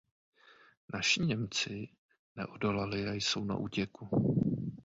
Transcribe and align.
Naši 0.93 1.21
Němci 1.21 1.87
neodolali 2.35 3.07
a 3.07 3.13
jsou 3.13 3.45
na 3.45 3.55
útěku. 3.55 4.09